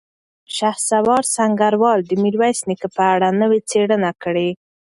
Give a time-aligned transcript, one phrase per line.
[0.55, 4.49] شهسوار سنګروال د میرویس نیکه په اړه نوې څېړنه کړې.